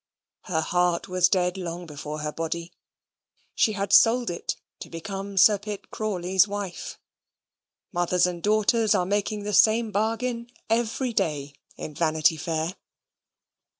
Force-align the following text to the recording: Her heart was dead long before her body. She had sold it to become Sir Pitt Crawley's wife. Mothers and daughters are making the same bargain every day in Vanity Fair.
Her 0.45 0.61
heart 0.61 1.07
was 1.07 1.29
dead 1.29 1.57
long 1.59 1.85
before 1.85 2.21
her 2.21 2.31
body. 2.31 2.73
She 3.53 3.73
had 3.73 3.93
sold 3.93 4.31
it 4.31 4.55
to 4.79 4.89
become 4.89 5.37
Sir 5.37 5.59
Pitt 5.59 5.91
Crawley's 5.91 6.47
wife. 6.47 6.97
Mothers 7.91 8.25
and 8.25 8.41
daughters 8.41 8.95
are 8.95 9.05
making 9.05 9.43
the 9.43 9.53
same 9.53 9.91
bargain 9.91 10.49
every 10.71 11.13
day 11.13 11.53
in 11.77 11.93
Vanity 11.93 12.37
Fair. 12.37 12.73